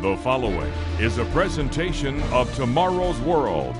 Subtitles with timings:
[0.00, 3.74] The following is a presentation of Tomorrow's World.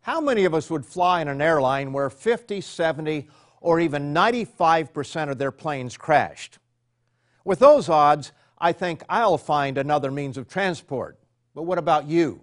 [0.00, 3.28] How many of us would fly in an airline where 50, 70,
[3.60, 6.58] or even 95% of their planes crashed?
[7.44, 11.18] With those odds, I think I'll find another means of transport.
[11.54, 12.40] But what about you?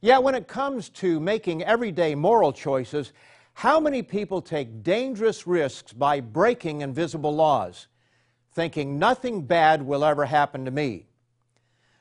[0.00, 3.12] Yet when it comes to making everyday moral choices,
[3.52, 7.88] how many people take dangerous risks by breaking invisible laws,
[8.60, 11.06] thinking nothing bad will ever happen to me?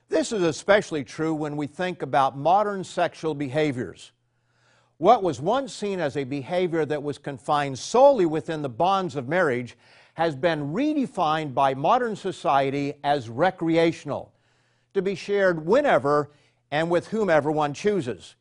[0.09, 4.11] This is especially true when we think about modern sexual behaviors.
[4.97, 9.29] What was once seen as a behavior that was confined solely within the bonds of
[9.29, 9.77] marriage
[10.15, 14.33] has been redefined by modern society as recreational,
[14.93, 16.29] to be shared whenever
[16.71, 18.35] and with whomever one chooses.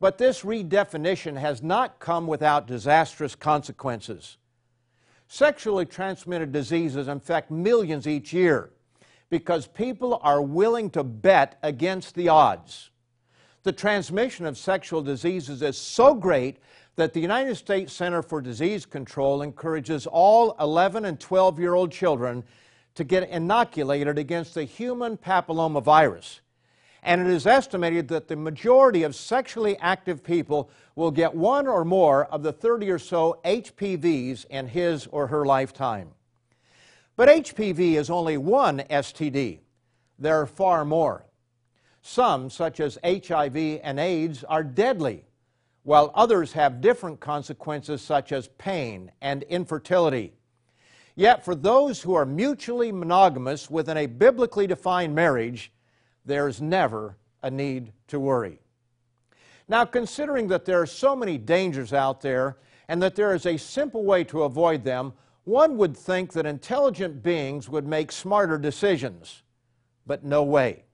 [0.00, 4.38] But this redefinition has not come without disastrous consequences.
[5.28, 8.70] Sexually transmitted diseases infect millions each year
[9.28, 12.88] because people are willing to bet against the odds.
[13.62, 16.56] The transmission of sexual diseases is so great
[16.96, 21.92] that the United States Center for Disease Control encourages all 11 and 12 year old
[21.92, 22.42] children
[22.94, 26.40] to get inoculated against the human papillomavirus
[27.02, 31.84] and it is estimated that the majority of sexually active people will get one or
[31.84, 36.10] more of the 30 or so HPVs in his or her lifetime.
[37.16, 39.58] But HPV is only one STD.
[40.18, 41.24] There are far more.
[42.02, 45.24] Some, such as HIV and AIDS, are deadly,
[45.82, 50.32] while others have different consequences, such as pain and infertility.
[51.16, 55.72] Yet, for those who are mutually monogamous within a biblically defined marriage,
[56.28, 58.60] there's never a need to worry.
[59.66, 63.56] Now, considering that there are so many dangers out there and that there is a
[63.56, 65.12] simple way to avoid them,
[65.44, 69.42] one would think that intelligent beings would make smarter decisions.
[70.06, 70.84] But no way.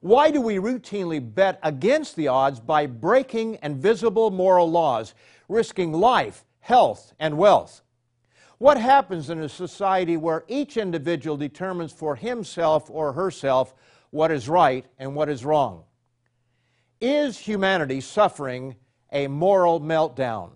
[0.00, 5.14] Why do we routinely bet against the odds by breaking invisible moral laws,
[5.48, 7.82] risking life, health, and wealth?
[8.58, 13.74] What happens in a society where each individual determines for himself or herself
[14.12, 15.82] what is right and what is wrong.
[17.00, 18.76] Is humanity suffering
[19.10, 20.50] a moral meltdown?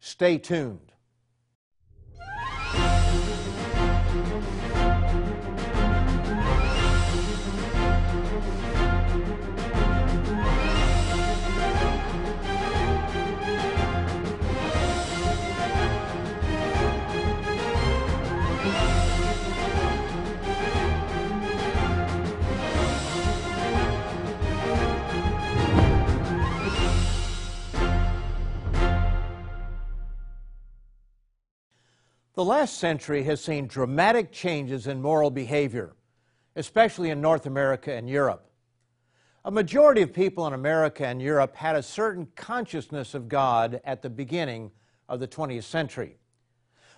[0.00, 0.89] Stay tuned.
[32.40, 35.92] The last century has seen dramatic changes in moral behavior,
[36.56, 38.48] especially in North America and Europe.
[39.44, 44.00] A majority of people in America and Europe had a certain consciousness of God at
[44.00, 44.70] the beginning
[45.06, 46.16] of the 20th century.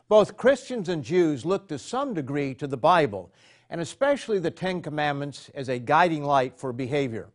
[0.06, 3.32] Both Christians and Jews looked to some degree to the Bible,
[3.69, 7.31] and especially the Ten Commandments, as a guiding light for behavior.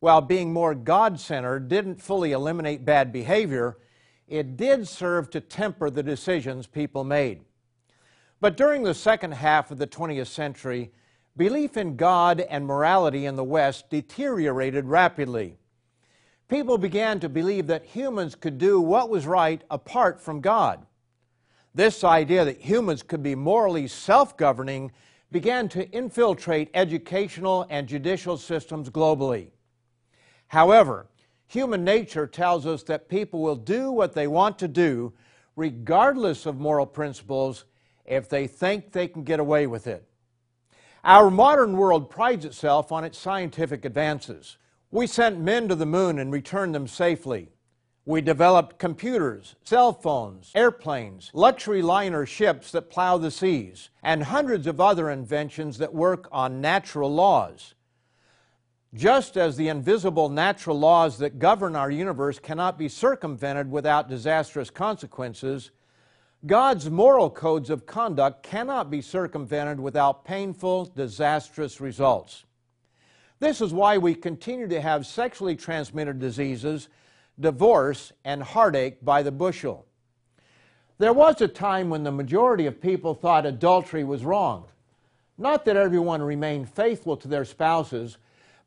[0.00, 3.78] While being more God centered didn't fully eliminate bad behavior,
[4.28, 7.40] it did serve to temper the decisions people made.
[8.40, 10.92] But during the second half of the 20th century,
[11.36, 15.56] belief in God and morality in the West deteriorated rapidly.
[16.48, 20.86] People began to believe that humans could do what was right apart from God.
[21.74, 24.92] This idea that humans could be morally self governing
[25.30, 29.48] began to infiltrate educational and judicial systems globally.
[30.46, 31.06] However,
[31.48, 35.14] Human nature tells us that people will do what they want to do,
[35.56, 37.64] regardless of moral principles,
[38.04, 40.06] if they think they can get away with it.
[41.04, 44.58] Our modern world prides itself on its scientific advances.
[44.90, 47.48] We sent men to the moon and returned them safely.
[48.04, 54.66] We developed computers, cell phones, airplanes, luxury liner ships that plow the seas, and hundreds
[54.66, 57.74] of other inventions that work on natural laws.
[58.94, 64.70] Just as the invisible natural laws that govern our universe cannot be circumvented without disastrous
[64.70, 65.70] consequences,
[66.46, 72.44] God's moral codes of conduct cannot be circumvented without painful, disastrous results.
[73.40, 76.88] This is why we continue to have sexually transmitted diseases,
[77.38, 79.84] divorce, and heartache by the bushel.
[80.96, 84.64] There was a time when the majority of people thought adultery was wrong.
[85.36, 88.18] Not that everyone remained faithful to their spouses,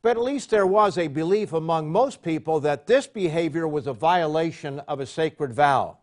[0.02, 3.92] but at least there was a belief among most people that this behavior was a
[3.92, 5.98] violation of a sacred vow.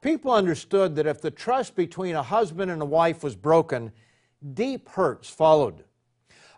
[0.00, 3.90] people understood that if the trust between a husband and a wife was broken,
[4.54, 5.84] deep hurts followed.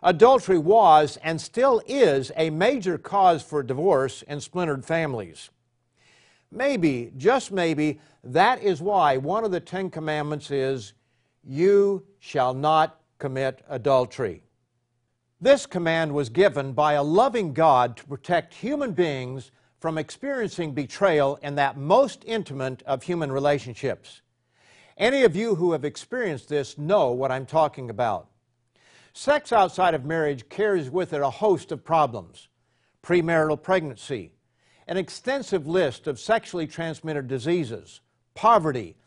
[0.01, 5.49] Adultery was and still is a major cause for divorce in splintered families.
[6.51, 10.93] Maybe, just maybe, that is why one of the Ten Commandments is,
[11.43, 14.41] You shall not commit adultery.
[15.41, 21.39] This command was given by a loving God to protect human beings from experiencing betrayal
[21.41, 24.21] in that most intimate of human relationships.
[24.97, 28.27] Any of you who have experienced this know what I'm talking about.
[29.13, 32.49] Sex outside of marriage carries with it a host of problems
[33.01, 34.33] premarital pregnancy,
[34.89, 38.01] an extensive list of sexually transmitted diseases,
[38.35, 38.97] poverty,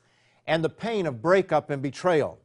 [0.46, 2.38] and the pain of breakup and betrayal.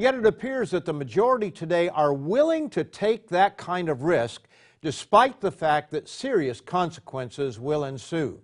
[0.00, 4.48] Yet it appears that the majority today are willing to take that kind of risk
[4.80, 8.40] despite the fact that serious consequences will ensue.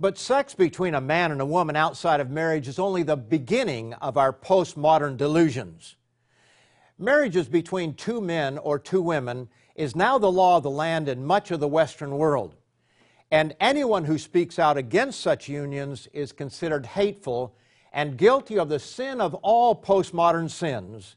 [0.00, 3.92] But sex between a man and a woman outside of marriage is only the beginning
[3.92, 5.96] of our postmodern delusions.
[6.98, 11.26] Marriages between two men or two women is now the law of the land in
[11.26, 12.54] much of the Western world.
[13.30, 17.54] And anyone who speaks out against such unions is considered hateful
[17.96, 21.16] and guilty of the sin of all postmodern sins,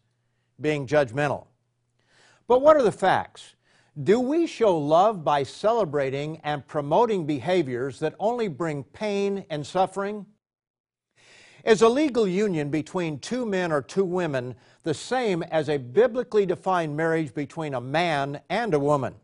[0.61, 1.45] being judgmental.
[2.47, 3.55] But what are the facts?
[4.01, 10.25] Do we show love by celebrating and promoting behaviors that only bring pain and suffering?
[11.65, 16.45] Is a legal union between two men or two women the same as a biblically
[16.45, 19.15] defined marriage between a man and a woman?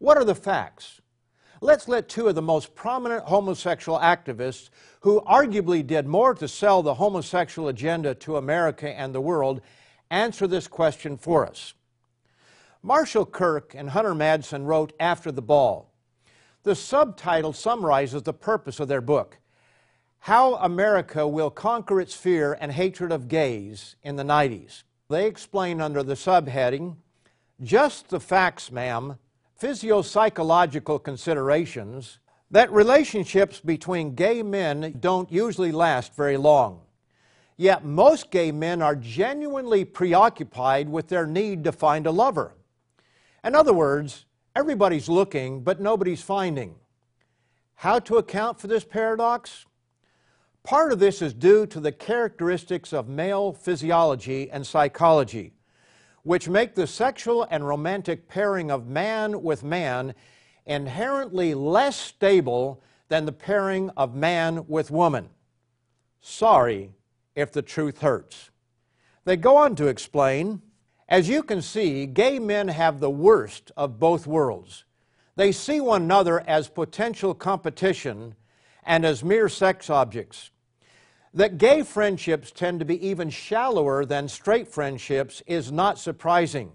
[0.00, 1.00] What are the facts?
[1.60, 4.70] Let's let two of the most prominent homosexual activists,
[5.00, 9.60] who arguably did more to sell the homosexual agenda to America and the world,
[10.10, 11.74] answer this question for us.
[12.82, 15.92] Marshall Kirk and Hunter Madsen wrote After the Ball.
[16.62, 19.38] The subtitle summarizes the purpose of their book
[20.20, 24.84] How America Will Conquer Its Fear and Hatred of Gays in the 90s.
[25.08, 26.96] They explain under the subheading
[27.60, 29.18] Just the Facts, Ma'am
[29.60, 32.20] Physiopsychological Considerations
[32.50, 36.82] that relationships between gay men don't usually last very long.
[37.56, 42.54] Yet most gay men are genuinely preoccupied with their need to find a lover.
[43.42, 46.76] In other words, everybody's looking, but nobody's finding.
[47.74, 49.66] How to account for this paradox?
[50.62, 55.54] Part of this is due to the characteristics of male physiology and psychology,
[56.28, 60.14] which make the sexual and romantic pairing of man with man
[60.66, 65.26] inherently less stable than the pairing of man with woman.
[66.20, 66.90] Sorry
[67.34, 68.50] if the truth hurts.
[69.24, 70.60] They go on to explain
[71.08, 74.84] as you can see, gay men have the worst of both worlds.
[75.36, 78.34] They see one another as potential competition
[78.84, 80.50] and as mere sex objects.
[81.34, 86.72] That gay friendships tend to be even shallower than straight friendships is not surprising.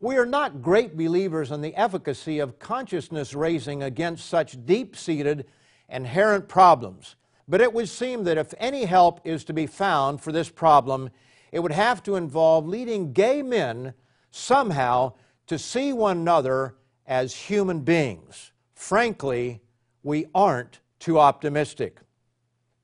[0.00, 5.46] We are not great believers in the efficacy of consciousness raising against such deep seated,
[5.88, 7.16] inherent problems,
[7.48, 11.08] but it would seem that if any help is to be found for this problem,
[11.52, 13.94] it would have to involve leading gay men
[14.30, 15.14] somehow
[15.46, 16.74] to see one another
[17.06, 18.52] as human beings.
[18.74, 19.62] Frankly,
[20.02, 22.00] we aren't too optimistic.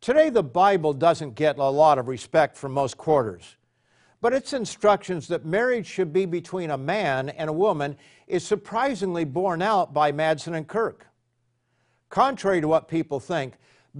[0.00, 3.56] Today, the Bible doesn't get a lot of respect from most quarters,
[4.20, 9.24] but its instructions that marriage should be between a man and a woman is surprisingly
[9.24, 11.06] borne out by Madsen and Kirk.
[12.08, 13.54] Contrary to what people think,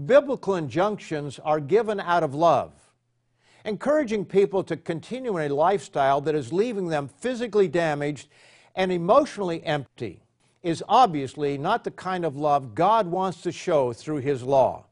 [0.07, 2.73] biblical injunctions are given out of love
[3.65, 8.29] encouraging people to continue in a lifestyle that is leaving them physically damaged
[8.75, 10.23] and emotionally empty
[10.63, 14.87] is obviously not the kind of love God wants to show through His law.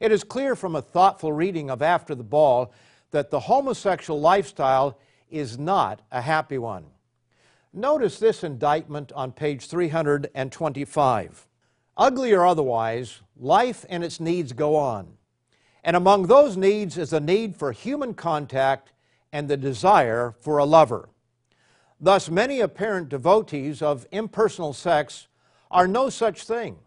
[0.00, 2.72] It is clear from a thoughtful reading of After the Ball
[3.10, 4.98] that the homosexual lifestyle
[5.30, 6.86] is not a happy one.
[7.74, 11.46] Notice this indictment on page 325.
[11.98, 15.18] Ugly or otherwise, life and its needs go on.
[15.84, 18.92] And among those needs is the need for human contact
[19.32, 21.10] and the desire for a lover.
[22.00, 25.28] Thus, many apparent devotees of impersonal sex
[25.70, 26.78] are no such thing.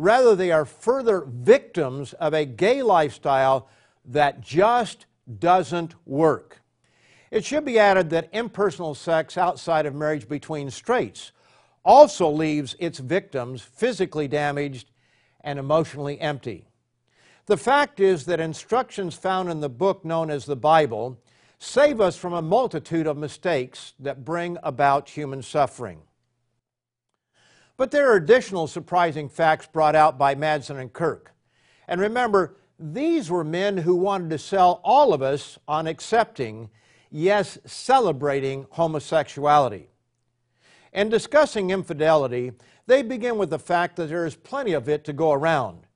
[0.00, 3.68] Rather, they are further victims of a gay lifestyle
[4.06, 5.04] that just
[5.38, 6.62] doesn't work.
[7.30, 11.32] It should be added that impersonal sex outside of marriage between straights
[11.84, 14.90] also leaves its victims physically damaged
[15.42, 16.66] and emotionally empty.
[17.44, 21.18] The fact is that instructions found in the book known as the Bible
[21.58, 26.00] save us from a multitude of mistakes that bring about human suffering.
[27.80, 31.32] But there are additional surprising facts brought out by Madsen and Kirk.
[31.88, 36.68] And remember, These were men who wanted to sell all of us on accepting,
[37.10, 39.88] yes, celebrating homosexuality.
[40.92, 42.52] In discussing infidelity,
[42.86, 45.86] they begin with the fact that there is plenty of it to go around,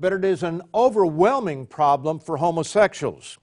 [0.00, 3.38] but it is an overwhelming problem for homosexuals.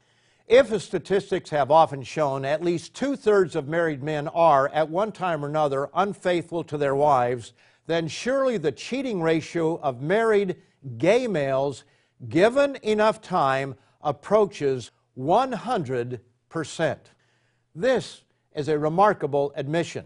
[0.47, 4.89] If, as statistics have often shown, at least two thirds of married men are, at
[4.89, 7.53] one time or another, unfaithful to their wives,
[7.89, 10.57] then surely the cheating ratio of married
[10.99, 11.85] gay males,
[12.27, 16.19] given enough time, approaches 100%.
[17.73, 18.21] This
[18.53, 20.05] is a remarkable admission.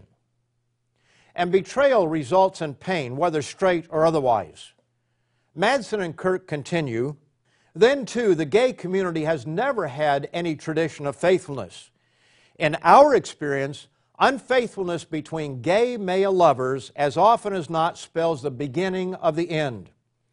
[1.34, 4.72] And betrayal results in pain, whether straight or otherwise.
[5.54, 7.16] Madsen and Kirk continue
[7.76, 11.90] then, too, the gay community has never had any tradition of faithfulness.
[12.58, 13.88] In our experience,
[14.18, 19.90] unfaithfulness between gay male lovers as often as not spells the beginning of the end.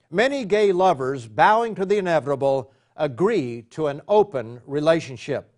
[0.09, 5.53] Many gay lovers, bowing to the inevitable, agree to an open relationship.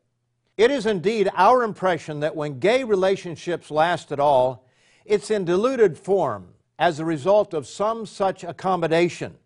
[0.58, 4.68] It is indeed our impression that when gay relationships last at all,
[5.06, 9.38] it's in diluted form as a result of some such accommodation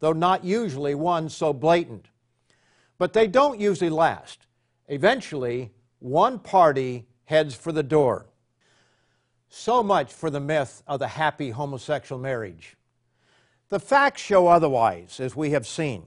[0.00, 2.06] though not usually one so blatant.
[2.98, 4.46] But they don't usually last.
[4.88, 8.26] Eventually, one party heads for the door.
[9.48, 12.76] So much for the myth of the happy homosexual marriage.
[13.68, 16.04] The facts show otherwise, as we have seen.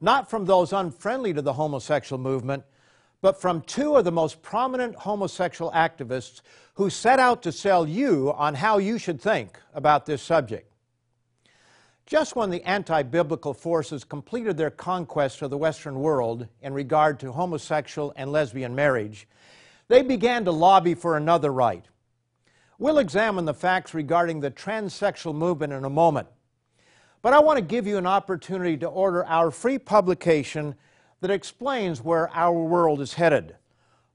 [0.00, 2.64] Not from those unfriendly to the homosexual movement,
[3.22, 6.42] but from two of the most prominent homosexual activists
[6.74, 10.70] who set out to sell you on how you should think about this subject.
[12.04, 17.18] Just when the anti biblical forces completed their conquest of the Western world in regard
[17.20, 19.26] to homosexual and lesbian marriage,
[19.88, 21.84] they began to lobby for another right.
[22.78, 26.28] We'll examine the facts regarding the transsexual movement in a moment.
[27.22, 30.74] But I want to give you an opportunity to order our free publication
[31.20, 33.56] that explains where our world is headed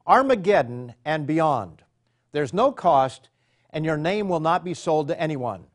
[0.08, 1.84] Armageddon and beyond.
[2.32, 3.30] There's no cost,
[3.70, 5.66] and your name will not be sold to anyone.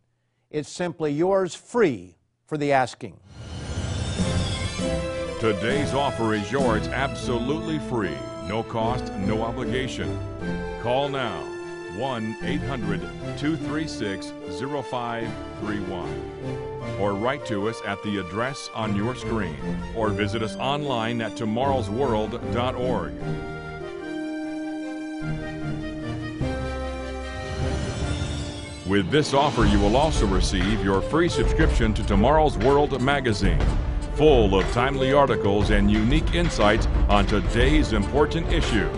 [0.50, 3.18] It's simply yours free for the asking.
[5.40, 8.16] Today's offer is yours absolutely free.
[8.48, 10.18] No cost, no obligation.
[10.82, 11.42] Call now
[11.96, 13.00] 1 800
[13.38, 19.56] 236 0531 or write to us at the address on your screen
[19.96, 23.12] or visit us online at tomorrowsworld.org.
[28.86, 33.58] With this offer, you will also receive your free subscription to Tomorrow's World magazine,
[34.16, 38.96] full of timely articles and unique insights on today's important issues.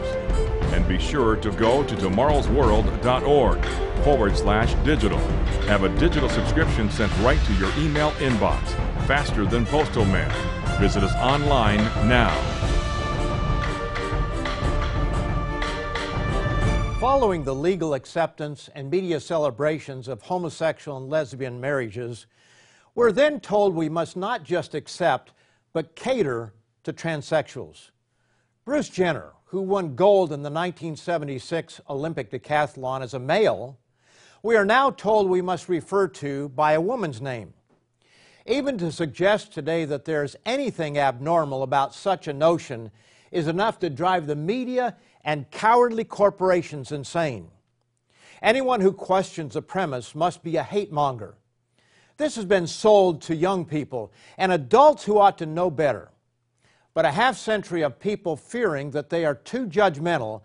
[0.72, 3.64] And be sure to go to tomorrowsworld.org
[4.04, 5.18] forward slash digital.
[5.66, 8.64] Have a digital subscription sent right to your email inbox,
[9.08, 10.30] faster than postal mail.
[10.78, 12.34] Visit us online now.
[17.00, 22.26] Following the legal acceptance and media celebrations of homosexual and lesbian marriages,
[22.98, 25.32] we're then told we must not just accept,
[25.72, 26.52] but cater
[26.82, 27.90] to transsexuals.
[28.64, 33.78] Bruce Jenner, who won gold in the 1976 Olympic decathlon as a male,
[34.42, 37.54] we are now told we must refer to by a woman's name.
[38.46, 42.90] Even to suggest today that there's anything abnormal about such a notion
[43.30, 47.46] is enough to drive the media and cowardly corporations insane.
[48.42, 51.36] Anyone who questions the premise must be a hate monger.
[52.18, 56.10] This has been sold to young people and adults who ought to know better.
[56.92, 60.42] But a half century of people fearing that they are too judgmental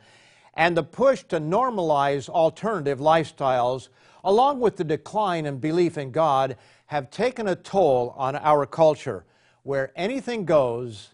[0.53, 3.89] and the push to normalize alternative lifestyles,
[4.23, 9.25] along with the decline in belief in God, have taken a toll on our culture
[9.63, 11.09] where anything goes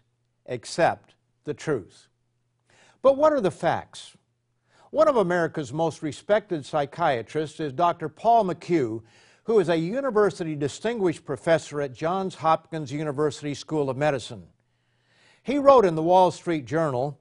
[0.45, 2.09] except the truth.
[3.01, 4.17] But what are the facts?
[4.91, 8.09] One of America's most respected psychiatrists is Dr.
[8.09, 9.03] Paul McHugh,
[9.43, 14.47] who is a university distinguished professor at Johns Hopkins University School of Medicine.
[15.43, 17.19] He wrote in the Wall Street Journal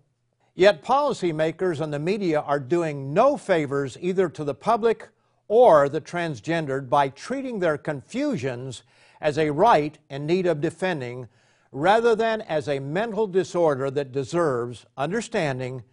[0.58, 5.08] Yet policymakers and the media are doing no favors either to the public
[5.46, 8.82] or the transgendered by treating their confusions
[9.20, 11.28] as a right in need of defending
[11.70, 15.84] rather than as a mental disorder that deserves understanding,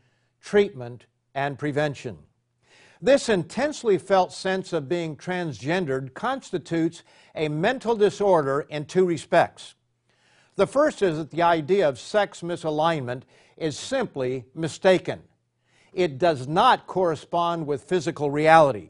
[0.41, 1.05] treatment,
[1.35, 2.17] and prevention.
[3.01, 7.03] This intensely felt sense of being transgendered constitutes
[7.35, 9.75] a mental disorder in two respects.
[10.55, 13.23] The first is that the idea of sex misalignment
[13.57, 15.21] is simply mistaken.
[15.93, 18.89] It does not correspond with physical reality.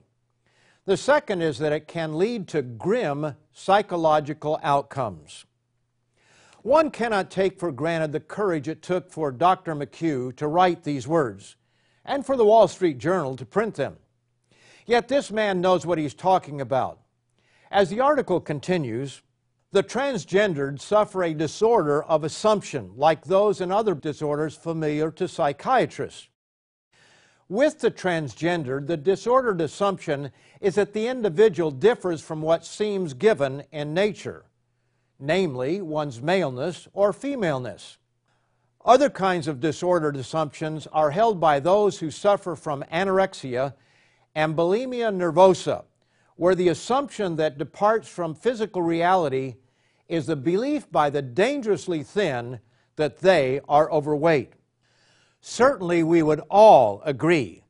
[0.85, 5.45] The second is that it can lead to grim psychological outcomes.
[6.62, 9.75] One cannot take for granted the courage it took for Dr.
[9.75, 11.55] McHugh to write these words
[12.05, 13.97] and for the Wall Street Journal to print them.
[14.85, 17.00] Yet this man knows what he's talking about.
[17.71, 19.21] As the article continues,
[19.71, 26.29] the transgendered suffer a disorder of assumption, like those in other disorders familiar to psychiatrists.
[27.50, 30.31] With the transgendered, the disordered assumption
[30.62, 34.45] is that the individual differs from what seems given in nature,
[35.19, 37.97] namely one's maleness or femaleness.
[38.86, 43.74] Other kinds of disordered assumptions are held by those who suffer from anorexia
[44.36, 45.86] and bulimia nervosa,
[46.36, 49.56] where the assumption that departs from physical reality
[50.08, 52.60] is the belief by the dangerously thin
[52.96, 54.54] that they are overweight.
[55.42, 57.63] Certainly, we would all agree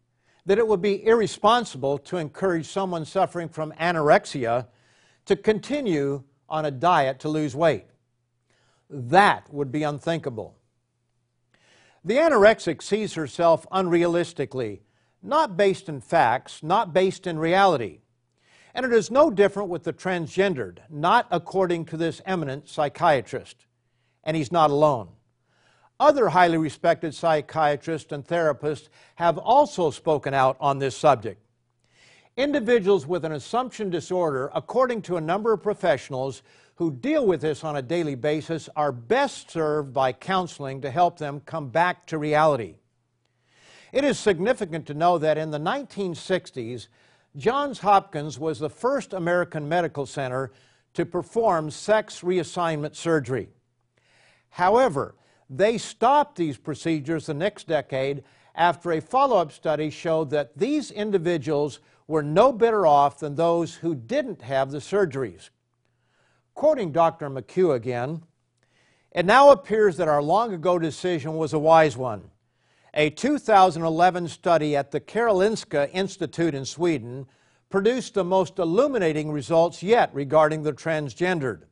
[0.45, 4.67] that it would be irresponsible to encourage someone suffering from anorexia
[5.25, 7.85] to continue on a diet to lose weight.
[8.89, 10.57] That would be unthinkable.
[12.05, 14.81] The anorexic sees herself unrealistically,
[15.23, 18.01] not based in facts, not based in reality.
[18.75, 23.65] And it is no different with the transgendered, not according to this eminent psychiatrist.
[24.23, 25.09] And he's not alone.
[25.99, 31.41] Other highly respected psychiatrists and therapists have also spoken out on this subject.
[32.37, 36.43] Individuals with an assumption disorder, according to a number of professionals
[36.75, 41.17] who deal with this on a daily basis, are best served by counseling to help
[41.17, 42.75] them come back to reality.
[43.93, 46.87] It is significant to know that in the 1960s,
[47.37, 50.51] Johns Hopkins was the first American medical center
[50.93, 53.49] to perform sex reassignment surgery.
[54.49, 55.15] However,
[55.49, 58.23] they stopped these procedures the next decade
[58.55, 63.75] after a follow up study showed that these individuals were no better off than those
[63.75, 65.49] who didn't have the surgeries.
[66.55, 67.29] Quoting Dr.
[67.29, 68.23] McHugh again,
[69.11, 72.31] it now appears that our long ago decision was a wise one.
[72.93, 77.27] A 2011 study at the Karolinska Institute in Sweden
[77.69, 81.63] produced the most illuminating results yet regarding the transgendered,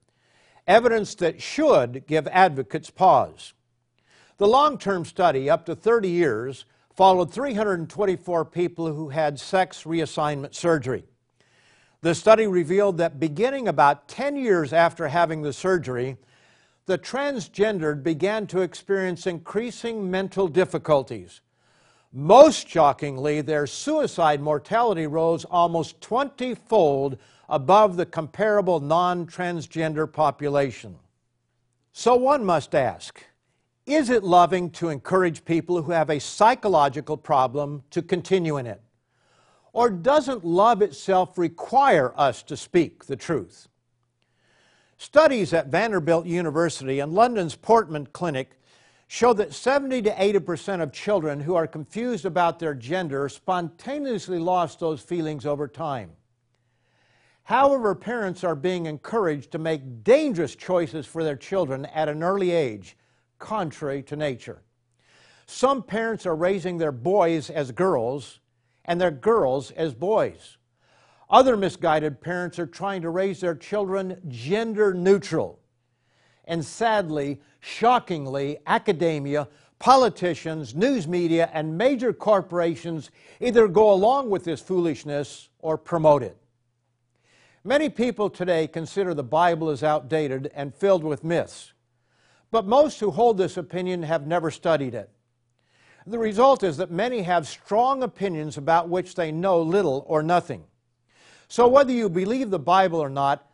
[0.67, 3.53] evidence that should give advocates pause.
[4.37, 10.53] The long term study, up to 30 years, followed 324 people who had sex reassignment
[10.53, 11.05] surgery.
[12.03, 16.17] The study revealed that beginning about 10 years after having the surgery,
[16.85, 21.39] the transgendered began to experience increasing mental difficulties.
[22.11, 30.97] Most shockingly, their suicide mortality rose almost 20 fold above the comparable non transgender population.
[31.93, 33.23] So one must ask
[33.85, 38.81] is it loving to encourage people who have a psychological problem to continue in it?
[39.73, 43.67] Or doesn't love itself require us to speak the truth?
[44.97, 48.51] Studies at Vanderbilt University and London's Portman Clinic
[49.07, 54.39] show that 70 to 80 percent of children who are confused about their gender spontaneously
[54.39, 56.11] lost those feelings over time.
[57.43, 62.51] However, parents are being encouraged to make dangerous choices for their children at an early
[62.51, 62.95] age
[63.39, 64.61] contrary to nature.
[65.45, 68.39] Some parents are raising their boys as girls
[68.85, 70.57] and their girls as boys.
[71.29, 75.59] Other misguided parents are trying to raise their children gender neutral.
[76.45, 79.47] And sadly, shockingly, academia,
[79.79, 86.37] politicians, news media, and major corporations either go along with this foolishness or promote it.
[87.63, 91.73] Many people today consider the Bible as outdated and filled with myths.
[92.51, 95.09] But most who hold this opinion have never studied it.
[96.05, 100.63] The result is that many have strong opinions about which they know little or nothing.
[101.47, 103.49] So, whether you believe the Bible or not,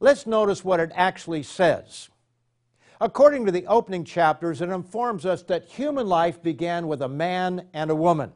[0.00, 2.08] let's notice what it actually says.
[3.00, 7.66] According to the opening chapters, it informs us that human life began with a man
[7.72, 8.32] and a woman.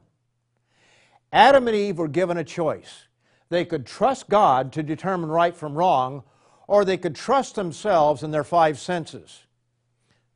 [1.32, 3.06] Adam and Eve were given a choice.
[3.48, 6.24] They could trust God to determine right from wrong,
[6.66, 9.44] or they could trust themselves and their five senses.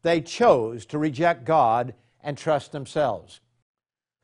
[0.03, 3.41] They chose to reject God and trust themselves.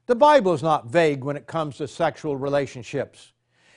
[0.07, 3.33] The Bible is not vague when it comes to sexual relationships.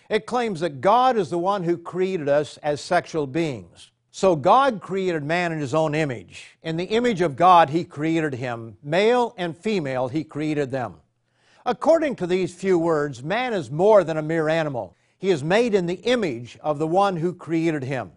[0.10, 3.92] It claims that God is the one who created us as sexual beings.
[4.12, 6.58] So God created man in his own image.
[6.64, 8.78] In the image of God, he created him.
[8.84, 10.96] Male and female, he created them.
[11.66, 14.96] According to these few words, man is more than a mere animal.
[15.18, 18.12] He is made in the image of the one who created him.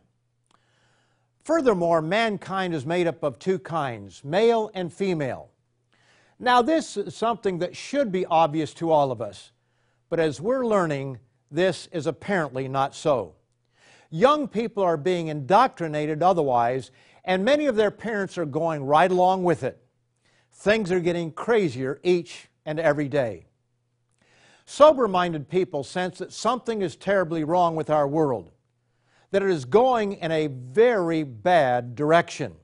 [1.44, 5.51] Furthermore, mankind is made up of two kinds, male and female.
[6.42, 9.52] Now, this is something that should be obvious to all of us,
[10.10, 11.20] but as we're learning,
[11.52, 13.36] this is apparently not so.
[14.10, 16.90] Young people are being indoctrinated otherwise,
[17.24, 19.80] and many of their parents are going right along with it.
[20.52, 23.46] Things are getting crazier each and every day.
[24.64, 28.50] Sober minded people sense that something is terribly wrong with our world,
[29.30, 32.56] that it is going in a very bad direction.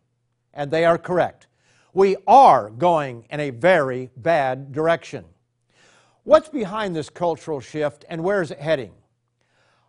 [0.52, 1.47] And they are correct.
[1.98, 5.24] We are going in a very bad direction.
[6.22, 8.92] What's behind this cultural shift and where is it heading?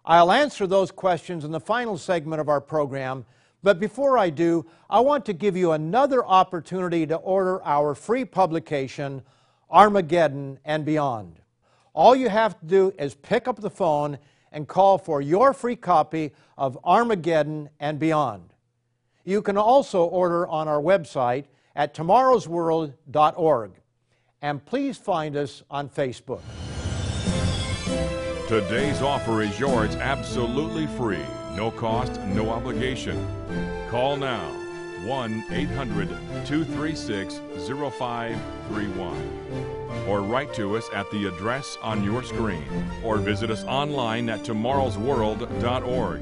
[0.04, 3.28] I'll answer those questions in the final segment of our program,
[3.62, 8.26] but before I do, I want to give you another opportunity to order our free
[8.26, 9.22] publication,
[9.70, 11.40] Armageddon and Beyond.
[11.94, 14.18] All you have to do is pick up the phone
[14.52, 18.56] and call for your free copy of Armageddon and Beyond.
[19.26, 21.46] You can also order on our website
[21.80, 23.72] at tomorrowsworld.org.
[24.42, 26.42] And please find us on Facebook.
[28.50, 31.24] Today's offer is yours absolutely free.
[31.56, 33.26] No cost, no obligation.
[33.90, 34.46] Call now
[35.06, 36.10] 1 800
[36.46, 42.66] 236 0531 or write to us at the address on your screen
[43.06, 46.22] or visit us online at tomorrowsworld.org.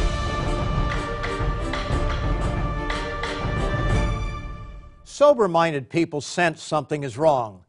[5.21, 7.63] Sober minded people sense something is wrong,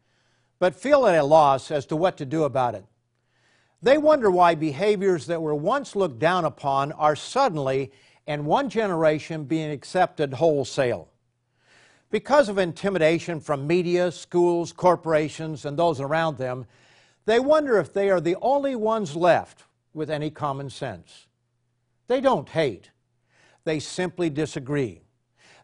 [0.59, 2.87] but feel at a loss as to what to do about it.
[3.83, 7.93] They wonder why behaviors that were once looked down upon are suddenly,
[8.27, 11.11] in one generation, being accepted wholesale.
[12.11, 16.65] Because of intimidation from media, schools, corporations, and those around them,
[17.27, 21.27] they wonder if they are the only ones left with any common sense.
[22.09, 22.93] They don't hate,
[23.65, 25.02] they simply disagree.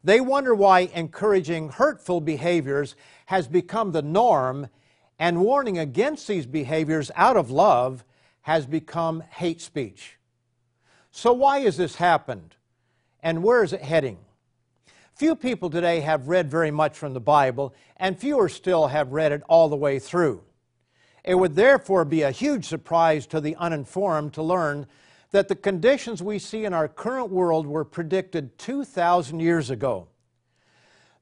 [0.04, 2.94] They wonder why encouraging hurtful behaviors
[3.26, 4.68] has become the norm
[5.18, 8.04] and warning against these behaviors out of love
[8.42, 10.18] has become hate speech.
[11.10, 12.56] So, why has this happened?
[13.20, 14.18] And where is it heading?
[15.14, 19.32] Few people today have read very much from the Bible, and fewer still have read
[19.32, 20.42] it all the way through.
[21.24, 24.86] It would therefore be a huge surprise to the uninformed to learn
[25.30, 30.08] that the conditions we see in our current world were predicted 2,000 years ago.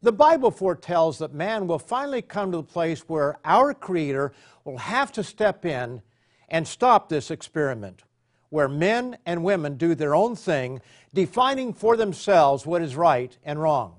[0.03, 4.33] The Bible foretells that man will finally come to the place where our Creator
[4.65, 6.03] will have to step in
[6.49, 8.05] and stop this experiment,
[8.51, 10.81] where men and women do their own thing,
[11.13, 13.97] defining for themselves what is right and wrong.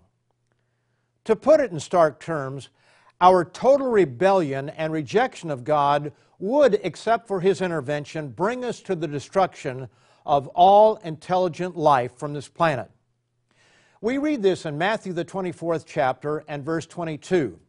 [1.25, 2.69] To put it in stark terms,
[3.19, 8.95] our total rebellion and rejection of God would, except for His intervention, bring us to
[8.95, 9.89] the destruction
[10.25, 12.91] of all intelligent life from this planet.
[14.01, 17.59] We read this in Matthew, the 24th chapter, and verse 22.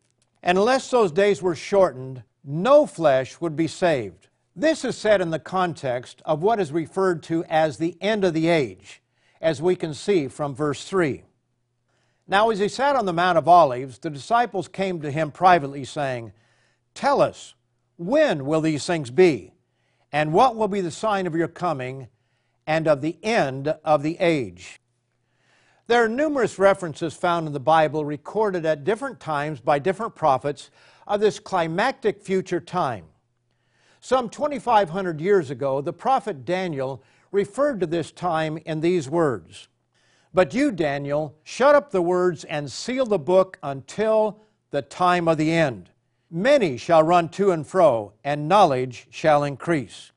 [0.43, 4.29] And unless those days were shortened, no flesh would be saved.
[4.55, 8.35] This is said in the context of what is referred to as the end of
[8.35, 9.01] the age,
[9.41, 11.23] as we can see from verse 3.
[12.27, 15.85] Now, as he sat on the Mount of Olives, the disciples came to him privately,
[15.85, 16.33] saying,
[16.93, 17.55] Tell us,
[17.99, 19.53] when will these things be?
[20.11, 22.09] And what will be the sign of your coming
[22.67, 24.81] and of the end of the age?
[25.89, 30.71] There are numerous references found in the Bible recorded at different times by different prophets
[31.07, 33.07] of this climactic future time.
[34.01, 39.69] Some 2,500 years ago, the prophet Daniel referred to this time in these words
[40.33, 45.37] But you, Daniel, shut up the words and seal the book until the time of
[45.37, 45.91] the end.
[46.31, 50.13] Many shall run to and fro, and knowledge shall increase.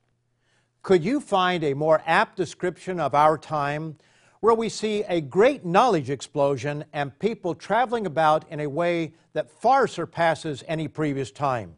[0.84, 3.98] Could you find a more apt description of our time
[4.42, 9.52] where we see a great knowledge explosion and people traveling about in a way that
[9.52, 11.76] far surpasses any previous time.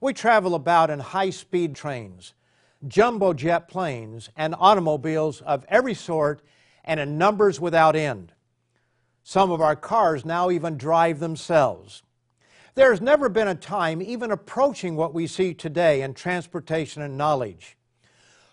[0.00, 2.34] We travel about in high speed trains,
[2.88, 6.42] jumbo jet planes, and automobiles of every sort
[6.84, 8.32] and in numbers without end.
[9.22, 12.02] Some of our cars now even drive themselves.
[12.74, 17.18] There has never been a time even approaching what we see today in transportation and
[17.18, 17.76] knowledge.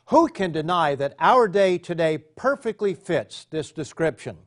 [0.08, 4.38] Who can deny that our day today perfectly fits this description?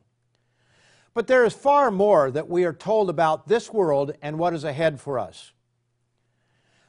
[1.15, 4.63] But there is far more that we are told about this world and what is
[4.63, 5.53] ahead for us.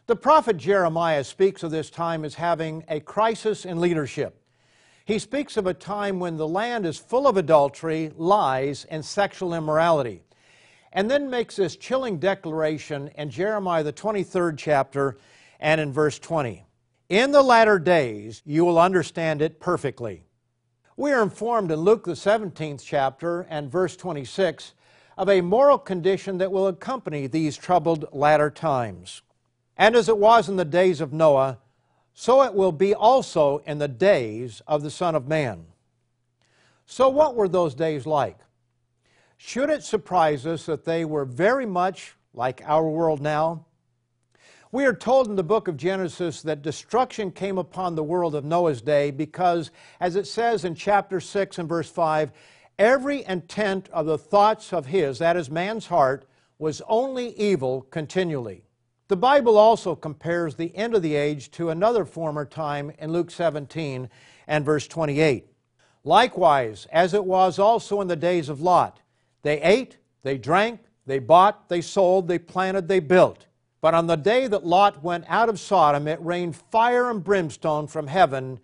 [0.06, 4.42] The prophet Jeremiah speaks of this time as having a crisis in leadership.
[5.06, 9.54] He speaks of a time when the land is full of adultery, lies, and sexual
[9.54, 10.22] immorality.
[10.94, 15.18] And then makes this chilling declaration in Jeremiah, the 23rd chapter,
[15.58, 16.64] and in verse 20.
[17.08, 20.24] In the latter days, you will understand it perfectly.
[20.96, 24.74] We are informed in Luke, the 17th chapter, and verse 26,
[25.18, 29.22] of a moral condition that will accompany these troubled latter times.
[29.76, 31.58] And as it was in the days of Noah,
[32.14, 35.66] so it will be also in the days of the Son of Man.
[36.86, 38.38] So, what were those days like?
[39.36, 43.66] Should it surprise us that they were very much like our world now?
[44.72, 48.44] We are told in the book of Genesis that destruction came upon the world of
[48.44, 49.70] Noah's day because,
[50.00, 52.32] as it says in chapter 6 and verse 5,
[52.76, 56.26] every intent of the thoughts of his, that is, man's heart,
[56.58, 58.64] was only evil continually.
[59.06, 63.30] The Bible also compares the end of the age to another former time in Luke
[63.30, 64.08] 17
[64.48, 65.46] and verse 28.
[66.02, 69.00] Likewise, as it was also in the days of Lot,
[69.44, 73.46] they ate, they drank, they bought, they sold, they planted, they built.
[73.80, 77.86] But on the day that Lot went out of Sodom, it rained fire and brimstone
[77.86, 78.58] from heaven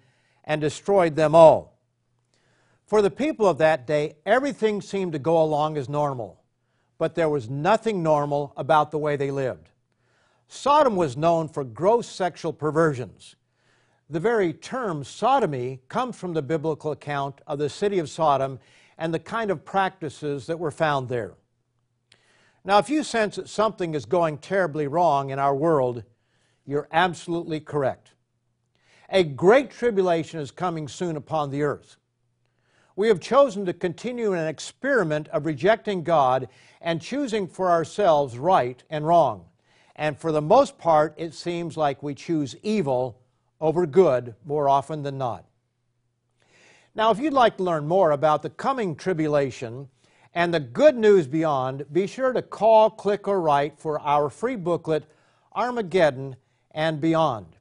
[0.44, 1.78] and destroyed them all.
[2.86, 6.42] For the people of that day, everything seemed to go along as normal,
[6.98, 9.68] but there was nothing normal about the way they lived.
[10.48, 13.36] Sodom was known for gross sexual perversions.
[14.08, 18.58] The very term sodomy comes from the biblical account of the city of Sodom
[19.00, 21.32] and the kind of practices that were found there.
[22.64, 26.04] Now, if you sense that something is going terribly wrong in our world,
[26.66, 28.12] you're absolutely correct.
[29.08, 31.96] A great tribulation is coming soon upon the earth.
[32.94, 36.48] We have chosen to continue an experiment of rejecting God
[36.82, 39.46] and choosing for ourselves right and wrong.
[39.96, 43.18] And for the most part, it seems like we choose evil
[43.62, 45.46] over good more often than not.
[46.94, 49.88] Now, if you'd like to learn more about the coming tribulation,
[50.34, 54.56] and the good news beyond, be sure to call, click, or write for our free
[54.56, 55.04] booklet,
[55.52, 56.36] Armageddon
[56.70, 57.56] and Beyond.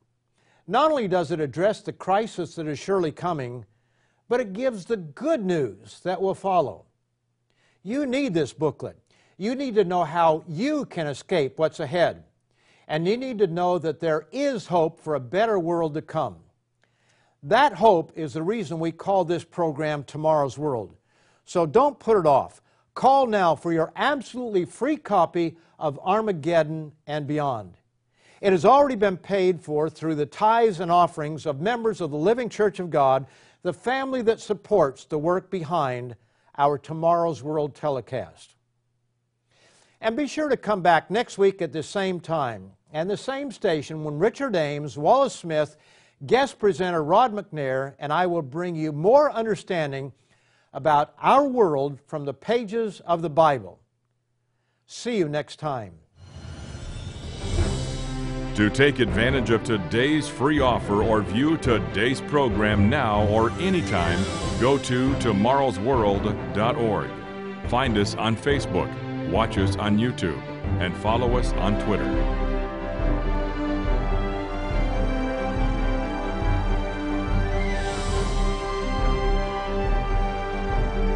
[0.67, 3.65] Not only does it address the crisis that is surely coming,
[4.27, 6.85] but it gives the good news that will follow.
[7.81, 8.97] You need this booklet.
[9.37, 12.23] You need to know how you can escape what's ahead.
[12.87, 16.37] And you need to know that there is hope for a better world to come.
[17.43, 20.95] That hope is the reason we call this program Tomorrow's World.
[21.45, 22.61] So don't put it off.
[22.93, 27.77] Call now for your absolutely free copy of Armageddon and Beyond.
[28.41, 32.17] It has already been paid for through the tithes and offerings of members of the
[32.17, 33.25] Living Church of God,
[33.63, 36.15] the family that supports the work behind
[36.57, 38.55] our Tomorrow's World telecast.
[40.01, 43.51] And be sure to come back next week at the same time and the same
[43.51, 45.77] station when Richard Ames, Wallace Smith,
[46.25, 50.11] guest presenter Rod McNair, and I will bring you more understanding
[50.73, 53.79] about our world from the pages of the Bible.
[54.85, 55.93] See you next time.
[58.55, 64.19] To take advantage of today's free offer or view today's program now or anytime,
[64.59, 67.09] go to tomorrowsworld.org.
[67.69, 70.41] Find us on Facebook, watch us on YouTube,
[70.81, 72.48] and follow us on Twitter.